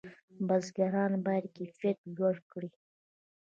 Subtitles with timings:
[0.47, 2.69] بزګران باید کیفیت لوړ کړي.